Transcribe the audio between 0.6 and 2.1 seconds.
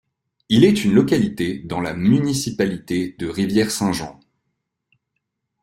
est une localité dans la